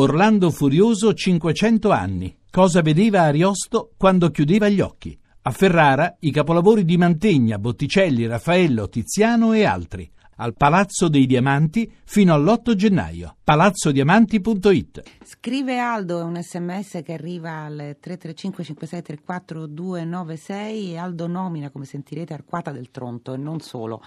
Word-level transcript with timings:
Orlando 0.00 0.52
Furioso 0.52 1.12
500 1.12 1.90
anni. 1.90 2.36
Cosa 2.48 2.82
vedeva 2.82 3.22
Ariosto 3.22 3.90
quando 3.96 4.30
chiudeva 4.30 4.68
gli 4.68 4.80
occhi? 4.80 5.18
A 5.42 5.50
Ferrara 5.50 6.14
i 6.20 6.30
capolavori 6.30 6.84
di 6.84 6.96
Mantegna, 6.96 7.58
Botticelli, 7.58 8.24
Raffaello, 8.24 8.88
Tiziano 8.88 9.54
e 9.54 9.64
altri 9.64 10.08
al 10.40 10.54
Palazzo 10.54 11.08
dei 11.08 11.26
Diamanti 11.26 11.90
fino 12.04 12.32
all'8 12.32 12.74
gennaio. 12.74 13.36
palazzodiamanti.it 13.42 15.02
Scrive 15.24 15.78
Aldo, 15.78 16.20
è 16.20 16.22
un 16.22 16.40
sms 16.40 17.00
che 17.04 17.12
arriva 17.12 17.64
al 17.64 17.96
335 18.00 18.64
5634 18.64 19.66
296 19.66 20.92
e 20.92 20.96
Aldo 20.96 21.26
nomina, 21.26 21.70
come 21.70 21.84
sentirete, 21.84 22.34
Arquata 22.34 22.70
del 22.70 22.90
Tronto 22.90 23.34
e 23.34 23.36
non 23.36 23.60
solo. 23.60 24.02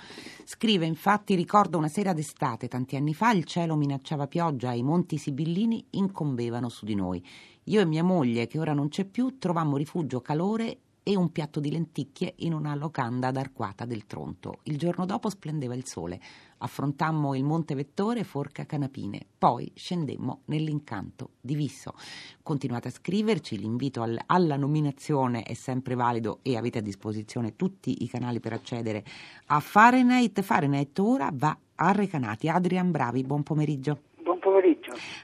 Scrive 0.45 0.85
infatti, 0.85 1.35
ricordo 1.35 1.77
una 1.77 1.89
sera 1.89 2.13
d'estate, 2.13 2.67
tanti 2.67 2.95
anni 2.95 3.13
fa, 3.13 3.31
il 3.31 3.43
cielo 3.43 3.75
minacciava 3.75 4.27
pioggia 4.27 4.71
e 4.71 4.77
i 4.77 4.83
monti 4.83 5.17
sibillini 5.17 5.85
incombevano 5.91 6.69
su 6.69 6.85
di 6.85 6.95
noi. 6.95 7.23
Io 7.65 7.81
e 7.81 7.85
mia 7.85 8.03
moglie, 8.03 8.47
che 8.47 8.57
ora 8.57 8.73
non 8.73 8.87
c'è 8.87 9.05
più, 9.05 9.37
trovammo 9.37 9.77
rifugio, 9.77 10.21
calore 10.21 10.77
e 11.03 11.15
un 11.15 11.31
piatto 11.31 11.59
di 11.59 11.71
lenticchie 11.71 12.33
in 12.37 12.53
una 12.53 12.75
locanda 12.75 13.27
ad 13.27 13.37
Arquata 13.37 13.85
del 13.85 14.05
Tronto. 14.05 14.59
Il 14.63 14.77
giorno 14.77 15.05
dopo 15.05 15.29
splendeva 15.29 15.73
il 15.73 15.85
sole. 15.85 16.19
Affrontammo 16.59 17.33
il 17.33 17.43
Monte 17.43 17.73
Vettore, 17.73 18.23
Forca 18.23 18.65
Canapine. 18.65 19.25
Poi 19.37 19.71
scendemmo 19.73 20.41
nell'incanto 20.45 21.31
di 21.41 21.55
Visso. 21.55 21.95
Continuate 22.43 22.89
a 22.89 22.91
scriverci, 22.91 23.57
l'invito 23.57 24.03
al, 24.03 24.19
alla 24.27 24.57
nominazione 24.57 25.43
è 25.43 25.55
sempre 25.55 25.95
valido 25.95 26.39
e 26.43 26.55
avete 26.57 26.77
a 26.77 26.81
disposizione 26.81 27.55
tutti 27.55 28.03
i 28.03 28.07
canali 28.07 28.39
per 28.39 28.53
accedere 28.53 29.03
a 29.47 29.59
Fahrenheit. 29.59 30.41
Fahrenheit 30.41 30.99
ora 30.99 31.29
va 31.33 31.57
a 31.75 31.91
Recanati. 31.91 32.47
Adrian 32.47 32.91
Bravi, 32.91 33.23
buon 33.23 33.41
pomeriggio. 33.41 34.10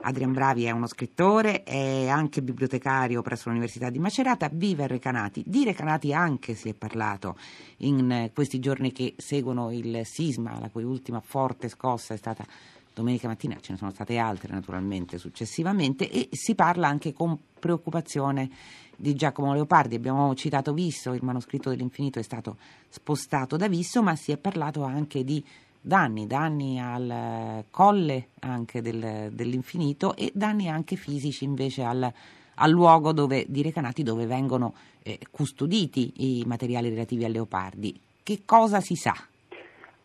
Adrian 0.02 0.34
Bravi 0.34 0.66
è 0.66 0.72
uno 0.72 0.88
scrittore, 0.88 1.64
è 1.64 2.08
anche 2.08 2.42
bibliotecario 2.42 3.22
presso 3.22 3.50
l'Università 3.50 3.90
di 3.90 4.00
Macerata, 4.00 4.50
vive 4.52 4.84
a 4.84 4.88
Recanati. 4.88 5.44
Di 5.46 5.64
Recanati 5.64 6.14
anche 6.14 6.56
si 6.56 6.70
è 6.70 6.74
parlato 6.74 7.38
in 7.78 8.32
questi 8.34 8.60
giorni 8.60 8.92
che 8.92 9.16
seguono 9.18 9.72
il 9.72 10.02
sisma, 10.06 10.60
la 10.60 10.70
cui 10.70 10.84
ultima 10.84 11.20
forte 11.20 11.70
scossa 11.70 12.14
è 12.14 12.18
stata 12.18 12.46
domenica 12.94 13.28
mattina, 13.28 13.58
ce 13.60 13.74
ne 13.74 13.78
sono 13.78 13.92
state 13.92 14.18
altre 14.18 14.52
naturalmente 14.52 15.20
successivamente 15.20 16.10
e 16.10 16.30
si 16.32 16.56
parla 16.56 16.88
anche 16.88 17.14
con 17.14 17.38
preoccupazione 17.60 18.50
di 18.96 19.14
Giacomo 19.14 19.54
Leopardi. 19.54 19.96
Abbiamo 19.96 20.34
citato 20.34 20.74
Visso, 20.74 21.14
il 21.14 21.24
manoscritto 21.24 21.70
dell'infinito 21.70 22.18
è 22.18 22.24
stato 22.24 22.58
spostato 22.90 23.56
da 23.56 23.68
Visso, 23.68 24.02
ma 24.02 24.16
si 24.16 24.32
è 24.32 24.38
parlato 24.38 24.84
anche 24.84 25.24
di 25.24 25.44
danni, 25.88 26.28
danni 26.28 26.82
al 26.82 27.64
colle 27.72 28.28
anche 28.42 28.82
del, 28.82 29.30
dell'infinito 29.32 30.16
e 30.16 30.32
danni 30.34 30.70
anche 30.70 30.98
fisici 30.98 31.46
invece 31.46 31.84
al, 31.84 32.12
al 32.56 32.70
luogo 32.70 33.14
dove, 33.14 33.46
di 33.48 33.62
Recanati 33.62 34.04
dove 34.04 34.26
vengono 34.26 34.74
eh, 35.04 35.18
custoditi 35.32 36.12
i 36.18 36.44
materiali 36.46 36.90
relativi 36.90 37.24
a 37.24 37.30
leopardi. 37.30 37.98
Che 38.22 38.42
cosa 38.46 38.82
si 38.82 38.96
sa? 38.96 39.16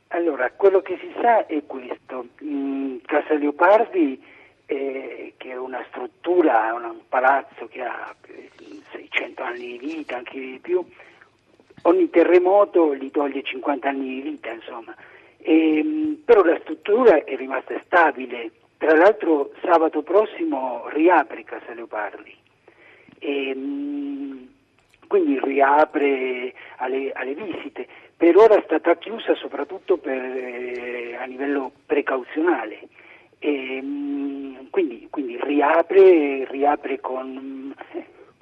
Allora, 0.09 0.51
quello 0.53 0.81
che 0.83 0.97
si 1.01 1.11
sa 1.21 1.47
è 1.47 1.63
questo. 1.67 2.27
In 2.41 3.01
Casa 3.05 3.35
Leopardi, 3.35 4.23
eh, 4.67 5.35
che 5.37 5.51
è 5.51 5.57
una 5.57 5.85
struttura, 5.89 6.73
un 6.75 7.01
palazzo 7.09 7.67
che 7.67 7.83
ha 7.83 8.15
600 8.93 9.43
anni 9.43 9.79
di 9.79 9.79
vita, 9.79 10.19
anche 10.19 10.39
di 10.39 10.59
più, 10.63 10.85
ogni 11.83 12.11
terremoto 12.11 12.95
gli 12.95 13.11
toglie 13.11 13.43
50 13.43 13.89
anni 13.89 14.07
di 14.07 14.21
vita, 14.21 14.53
insomma. 14.53 14.95
E, 15.43 15.79
ehm, 15.79 16.23
però 16.25 16.43
la 16.43 16.59
struttura 16.61 17.25
è 17.25 17.37
rimasta 17.37 17.79
stabile. 17.85 18.51
Tra 18.79 18.97
l'altro 18.97 19.53
sabato 19.63 20.03
prossimo 20.03 20.89
riapre 20.89 21.45
Casa 21.45 21.75
Leopardi. 21.75 22.35
E, 23.19 23.49
ehm, 23.49 24.49
quindi 25.07 25.39
riapre 25.43 26.55
alle, 26.77 27.13
alle, 27.13 27.35
visite. 27.35 27.87
Per 28.17 28.37
ora 28.37 28.57
è 28.57 28.63
stata 28.65 28.97
chiusa 28.97 29.35
soprattutto 29.35 29.99
per, 29.99 30.23
eh, 30.23 31.17
a 31.21 31.25
livello 31.27 31.73
precauzionale. 31.87 32.81
E, 33.39 33.77
ehm, 33.77 34.71
quindi, 34.71 35.09
quindi 35.11 35.39
riapre, 35.41 36.47
riapre 36.49 37.01
con 37.01 37.75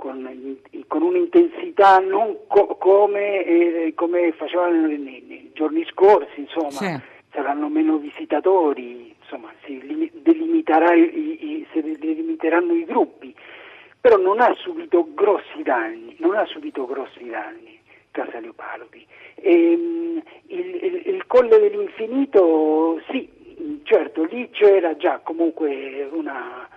con, 0.01 0.57
con 0.87 1.03
un'intensità 1.03 1.99
non 1.99 2.35
co- 2.47 2.77
come, 2.79 3.45
eh, 3.45 3.93
come, 3.95 4.33
facevano 4.33 4.87
nei, 4.87 5.23
giorni 5.61 5.85
scorsi, 5.91 6.41
insomma, 6.41 6.71
sì. 6.71 7.01
saranno 7.33 7.69
meno 7.69 7.99
visitatori, 7.99 9.15
insomma, 9.21 9.53
si 9.65 10.11
delimiterà 10.23 10.95
i, 10.95 11.03
i, 11.03 11.67
si 11.71 11.83
delimiteranno 11.83 12.73
i 12.73 12.87
gruppi, 12.87 13.35
però 14.01 14.17
non 14.17 14.41
ha 14.41 14.55
subito 14.55 15.07
grossi 15.13 15.63
danni, 15.63 16.17
non 16.19 16.35
ha 16.35 16.47
subito 16.47 16.87
grossi 16.87 17.29
danni 17.29 17.79
Casa 18.11 18.41
Leopardi. 18.41 19.07
E, 19.35 19.75
um, 19.75 20.23
il, 20.47 20.75
il, 20.83 21.03
il 21.15 21.27
Colle 21.27 21.59
dell'Infinito, 21.59 23.03
sì, 23.11 23.29
certo, 23.83 24.25
lì 24.25 24.49
c'era 24.51 24.97
già 24.97 25.21
comunque 25.23 26.09
una 26.11 26.69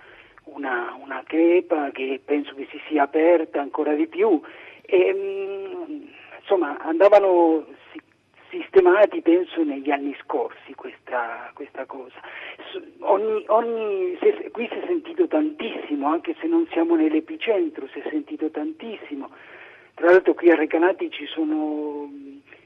una, 0.44 0.94
una 1.02 1.22
crepa 1.26 1.90
che 1.90 2.20
penso 2.22 2.54
che 2.54 2.68
si 2.70 2.78
sia 2.86 3.04
aperta 3.04 3.60
ancora 3.62 3.94
di 3.94 4.06
più 4.06 4.40
e 4.82 5.12
mm, 5.12 6.02
insomma 6.38 6.78
andavano 6.80 7.64
sistemati 8.84 9.22
penso 9.22 9.62
negli 9.62 9.90
anni 9.90 10.14
scorsi 10.22 10.74
questa, 10.74 11.50
questa 11.54 11.86
cosa. 11.86 12.20
Ogni, 13.00 13.44
ogni, 13.46 14.16
se, 14.20 14.50
qui 14.50 14.68
si 14.70 14.74
è 14.74 14.84
sentito 14.86 15.26
tantissimo, 15.26 16.06
anche 16.08 16.36
se 16.38 16.46
non 16.46 16.66
siamo 16.70 16.94
nell'epicentro, 16.94 17.88
si 17.88 18.00
è 18.00 18.08
sentito 18.10 18.50
tantissimo. 18.50 19.30
Tra 19.94 20.10
l'altro 20.10 20.34
qui 20.34 20.50
a 20.50 20.54
Recanati 20.54 21.10
ci 21.10 21.24
sono, 21.26 22.10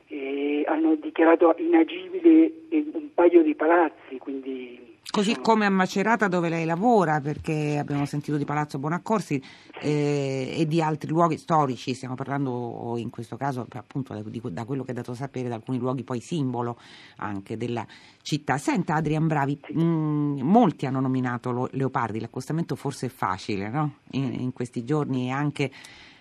eh, 0.08 0.64
hanno 0.66 0.96
dichiarato 0.96 1.54
inagibile 1.58 2.52
un 2.70 3.14
paio 3.14 3.42
di 3.42 3.54
palazzi, 3.54 4.18
quindi 4.18 4.87
Così 5.10 5.38
come 5.40 5.64
a 5.64 5.70
Macerata 5.70 6.28
dove 6.28 6.50
lei 6.50 6.66
lavora, 6.66 7.18
perché 7.22 7.78
abbiamo 7.78 8.04
sentito 8.04 8.36
di 8.36 8.44
Palazzo 8.44 8.78
Bonaccorsi 8.78 9.42
eh, 9.80 10.54
e 10.54 10.66
di 10.66 10.82
altri 10.82 11.08
luoghi 11.08 11.38
storici, 11.38 11.94
stiamo 11.94 12.14
parlando 12.14 12.94
in 12.98 13.08
questo 13.08 13.38
caso 13.38 13.66
appunto 13.72 14.12
da, 14.12 14.20
di, 14.22 14.40
da, 14.50 14.66
quello 14.66 14.84
che 14.84 14.90
è 14.90 14.94
dato 14.94 15.14
sapere 15.14 15.48
da 15.48 15.54
alcuni 15.54 15.78
luoghi 15.78 16.04
poi 16.04 16.20
simbolo 16.20 16.78
anche 17.16 17.56
della 17.56 17.86
città. 18.20 18.58
Senta 18.58 18.96
Adrian 18.96 19.26
Bravi, 19.26 19.58
mh, 19.72 19.82
mm, 19.82 20.40
molti 20.42 20.84
hanno 20.84 21.00
nominato 21.00 21.70
Leopardi, 21.72 22.20
l'accostamento 22.20 22.76
forse 22.76 23.06
è 23.06 23.10
facile 23.10 23.70
no? 23.70 23.94
in, 24.10 24.34
in 24.34 24.52
questi 24.52 24.84
giorni 24.84 25.28
e 25.28 25.30
anche 25.30 25.70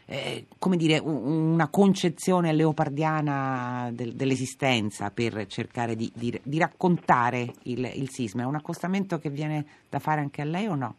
eh, 0.09 0.45
come 0.57 0.77
dire, 0.77 0.99
una 0.99 1.67
concezione 1.67 2.53
leopardiana 2.53 3.89
del, 3.91 4.13
dell'esistenza 4.13 5.11
per 5.13 5.47
cercare 5.47 5.95
di, 5.95 6.09
di, 6.15 6.39
di 6.41 6.57
raccontare 6.59 7.53
il, 7.63 7.91
il, 7.93 8.09
sisma. 8.09 8.43
È 8.43 8.45
un 8.45 8.55
accostamento 8.55 9.19
che 9.19 9.29
viene 9.29 9.65
da 9.89 9.99
fare 9.99 10.21
anche 10.21 10.41
a 10.41 10.45
lei 10.45 10.67
o 10.67 10.75
no? 10.75 10.95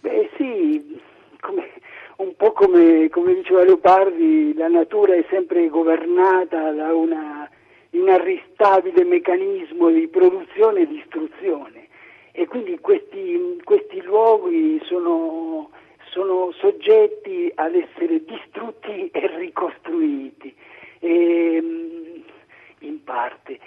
Beh 0.00 0.30
sì, 0.36 1.00
come, 1.40 1.70
un 2.16 2.34
po' 2.36 2.52
come, 2.52 3.08
come 3.08 3.34
diceva 3.34 3.64
Leopardi, 3.64 4.52
la 4.54 4.68
natura 4.68 5.14
è 5.14 5.24
sempre 5.30 5.68
governata 5.68 6.72
da 6.72 6.92
un 6.92 7.48
inarrestabile 7.92 9.02
meccanismo 9.04 9.90
di 9.90 10.06
produzione 10.08 10.82
e 10.82 10.86
distruzione 10.86 11.88
e 12.32 12.46
quindi 12.46 12.78
questi, 12.78 13.58
questi 13.64 14.00
luoghi 14.02 14.80
sono 14.84 15.70
sono 16.10 16.52
soggetti 16.58 17.50
ad 17.54 17.74
essere 17.74 18.24
distrutti 18.24 19.10
e 19.10 19.36
ricostruiti, 19.36 20.54
e, 20.98 21.54
ehm, 21.56 22.24
in 22.80 23.02
parte. 23.04 23.58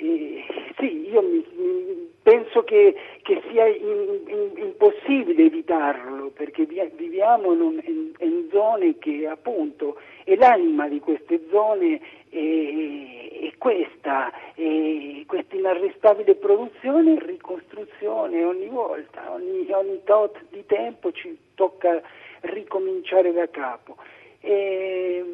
E, 0.00 0.44
sì, 0.78 1.10
io 1.10 1.20
mi, 1.20 1.44
penso 2.22 2.62
che, 2.64 2.94
che 3.22 3.42
sia 3.50 3.66
in, 3.66 4.20
in, 4.26 4.50
impossibile 4.56 5.44
evitarlo 5.44 6.28
perché 6.28 6.64
viviamo 6.64 7.52
in, 7.52 7.82
in, 7.84 8.12
in, 8.18 8.48
zone 8.50 8.98
che 8.98 9.26
appunto 9.26 9.98
e 10.24 10.36
l'anima 10.36 10.88
di 10.88 11.00
queste 11.00 11.40
zone 11.50 12.00
è, 12.30 13.46
è 13.46 13.52
questa, 13.58 14.32
è 14.54 15.22
questa 15.26 15.56
inarrestabile 15.56 16.34
produzione 16.34 17.16
e 17.16 17.26
ricostruzione 17.26 18.42
ogni 18.42 18.68
volta, 18.68 19.32
ogni, 19.32 19.66
ogni 19.70 20.00
tot 20.04 20.38
di 20.48 20.64
tempo 20.64 21.12
ci 21.12 21.36
tocca 21.54 22.00
ricominciare 22.40 23.32
da 23.32 23.48
capo. 23.50 23.96
E, 24.40 25.24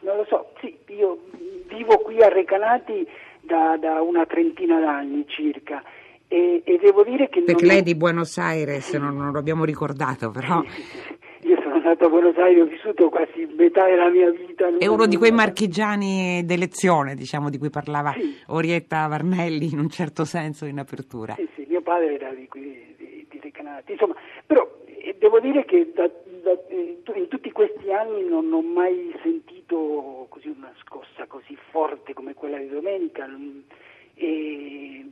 non 0.00 0.16
lo 0.16 0.24
so, 0.24 0.52
sì, 0.60 0.76
io 0.88 1.18
vivo 1.66 1.98
qui 1.98 2.22
a 2.22 2.28
Recanati 2.28 3.06
da, 3.50 3.76
da 3.76 4.00
una 4.00 4.24
trentina 4.26 4.78
d'anni 4.78 5.24
circa 5.26 5.82
e, 6.28 6.62
e, 6.64 6.78
devo 6.78 7.02
dire 7.02 7.28
che... 7.28 7.42
Perché 7.42 7.66
lei 7.66 7.78
è 7.78 7.82
di 7.82 7.96
Buenos 7.96 8.38
Aires, 8.38 8.90
sì. 8.90 8.98
non, 8.98 9.16
non, 9.16 9.32
lo 9.32 9.38
abbiamo 9.38 9.64
ricordato, 9.64 10.30
però... 10.30 10.62
Sì, 10.68 10.82
sì, 10.82 11.48
io 11.48 11.60
sono 11.60 11.80
nato 11.80 12.04
a 12.04 12.08
Buenos 12.08 12.36
Aires, 12.36 12.62
ho 12.62 12.66
vissuto 12.66 13.08
quasi 13.08 13.48
metà 13.56 13.86
della 13.86 14.08
mia 14.08 14.30
vita. 14.30 14.68
È 14.78 14.86
uno 14.86 15.06
di 15.06 15.16
quei 15.16 15.32
marchigiani 15.32 16.44
d'elezione, 16.44 17.16
diciamo, 17.16 17.50
di 17.50 17.58
cui 17.58 17.70
parlava 17.70 18.14
Orietta 18.48 19.08
Varnelli 19.08 19.72
in 19.72 19.80
un 19.80 19.88
certo 19.88 20.24
senso 20.24 20.66
in 20.66 20.78
apertura. 20.78 21.34
Sì, 21.34 21.48
sì, 21.56 21.66
mio 21.68 21.82
padre 21.82 22.14
era 22.14 22.30
di 22.32 22.46
qui, 22.46 22.94
di, 22.96 23.26
di 23.28 23.38
abbandonati. 23.70 23.92
Insomma, 23.92 24.14
però 24.46 24.68
eh, 24.84 25.16
devo 25.18 25.40
dire 25.40 25.64
che 25.64 25.90
da, 25.94 26.10
in 27.14 27.28
tutti 27.28 27.50
questi 27.52 27.92
anni 27.92 28.28
non 28.28 28.52
ho 28.52 28.62
mai 28.62 29.14
sentito 29.22 30.26
così 30.28 30.48
una 30.48 30.72
scossa 30.80 31.26
così 31.26 31.56
forte 31.70 32.12
come 32.12 32.34
quella 32.34 32.58
di 32.58 32.68
domenica. 32.68 33.28
E, 34.14 35.04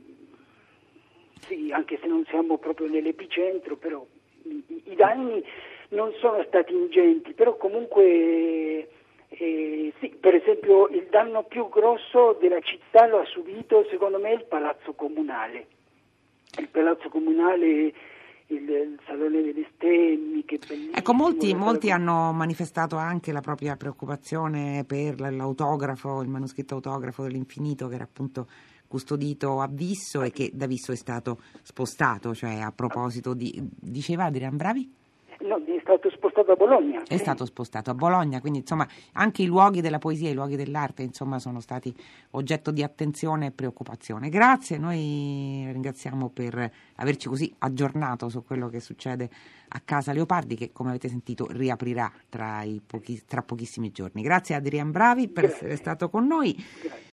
sì, 1.47 1.71
anche 1.71 1.97
se 1.99 2.07
non 2.07 2.25
siamo 2.25 2.57
proprio 2.57 2.87
nell'epicentro, 2.87 3.75
però 3.77 4.05
i, 4.43 4.63
i 4.85 4.95
danni 4.95 5.43
non 5.89 6.13
sono 6.19 6.43
stati 6.43 6.73
ingenti, 6.73 7.33
però 7.33 7.55
comunque 7.57 8.89
eh, 9.29 9.93
sì, 9.99 10.09
per 10.19 10.35
esempio 10.35 10.87
il 10.87 11.07
danno 11.09 11.43
più 11.43 11.69
grosso 11.69 12.37
della 12.39 12.59
città 12.61 13.07
lo 13.07 13.19
ha 13.19 13.25
subito 13.25 13.85
secondo 13.89 14.19
me 14.19 14.33
il 14.33 14.45
palazzo 14.45 14.93
comunale. 14.93 15.67
Il 16.57 16.67
palazzo 16.67 17.09
comunale 17.09 17.93
il, 18.49 18.69
il, 18.69 18.99
Salone 19.05 19.41
delle 19.41 19.67
Stemmi, 19.75 20.43
che 20.45 20.59
bellissimo. 20.65 20.95
Ecco, 20.95 21.13
molti, 21.13 21.53
molti 21.53 21.91
hanno 21.91 22.31
manifestato 22.31 22.95
anche 22.97 23.31
la 23.31 23.41
propria 23.41 23.75
preoccupazione 23.75 24.83
per 24.85 25.19
l'autografo, 25.19 26.21
il 26.21 26.29
manoscritto 26.29 26.75
autografo 26.75 27.23
dell'infinito 27.23 27.87
che 27.87 27.95
era 27.95 28.03
appunto 28.03 28.47
custodito 28.87 29.61
a 29.61 29.67
Visso 29.67 30.23
e 30.23 30.31
che 30.31 30.51
da 30.53 30.65
Visso 30.65 30.91
è 30.91 30.95
stato 30.95 31.41
spostato, 31.61 32.33
cioè 32.33 32.59
a 32.59 32.71
proposito 32.71 33.33
di... 33.33 33.53
diceva 33.79 34.25
Adrian 34.25 34.57
Bravi? 34.57 34.97
No, 35.41 35.55
è 35.55 35.79
stato 35.81 36.09
spostato 36.09 36.51
a 36.51 36.55
Bologna. 36.55 37.01
È 37.03 37.15
sì. 37.15 37.17
stato 37.17 37.45
spostato 37.45 37.89
a 37.89 37.93
Bologna, 37.93 38.41
quindi 38.41 38.59
insomma 38.59 38.85
anche 39.13 39.43
i 39.43 39.45
luoghi 39.45 39.79
della 39.79 39.97
poesia, 39.97 40.29
i 40.29 40.33
luoghi 40.33 40.57
dell'arte 40.57 41.01
insomma 41.01 41.39
sono 41.39 41.61
stati 41.61 41.93
oggetto 42.31 42.71
di 42.71 42.83
attenzione 42.83 43.47
e 43.47 43.51
preoccupazione. 43.51 44.27
Grazie, 44.29 44.77
noi 44.77 45.69
ringraziamo 45.71 46.29
per 46.29 46.71
averci 46.95 47.29
così 47.29 47.53
aggiornato 47.59 48.27
su 48.27 48.43
quello 48.43 48.67
che 48.67 48.81
succede 48.81 49.29
a 49.69 49.79
Casa 49.85 50.11
Leopardi 50.11 50.55
che 50.55 50.71
come 50.73 50.89
avete 50.89 51.07
sentito 51.07 51.47
riaprirà 51.49 52.11
tra, 52.27 52.63
pochi, 52.85 53.21
tra 53.25 53.41
pochissimi 53.41 53.91
giorni. 53.91 54.21
Grazie 54.21 54.55
Adrian 54.55 54.91
Bravi 54.91 55.29
per 55.29 55.45
Grazie. 55.45 55.59
essere 55.59 55.75
stato 55.77 56.09
con 56.09 56.27
noi. 56.27 56.53
Grazie. 56.53 57.07